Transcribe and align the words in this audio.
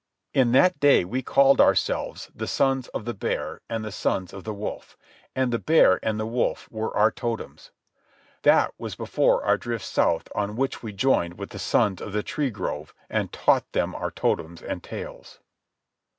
In 0.33 0.51
that 0.53 0.79
day 0.79 1.05
we 1.05 1.21
called 1.21 1.61
ourselves 1.61 2.31
the 2.33 2.47
Sons 2.47 2.87
of 2.87 3.05
the 3.05 3.13
Bear 3.13 3.61
and 3.69 3.85
the 3.85 3.91
Sons 3.91 4.33
of 4.33 4.43
the 4.43 4.51
Wolf, 4.51 4.97
and 5.35 5.53
the 5.53 5.59
bear 5.59 5.99
and 6.01 6.19
the 6.19 6.25
wolf 6.25 6.67
were 6.71 6.97
our 6.97 7.11
totems. 7.11 7.69
That 8.41 8.73
was 8.79 8.95
before 8.95 9.45
our 9.45 9.57
drift 9.59 9.85
south 9.85 10.27
on 10.33 10.55
which 10.55 10.81
we 10.81 10.91
joined 10.91 11.37
with 11.37 11.51
the 11.51 11.59
Sons 11.59 12.01
of 12.01 12.13
the 12.13 12.23
Tree 12.23 12.49
Grove 12.49 12.95
and 13.11 13.31
taught 13.31 13.71
them 13.73 13.93
our 13.93 14.09
totems 14.09 14.63
and 14.63 14.81
tales. 14.83 15.37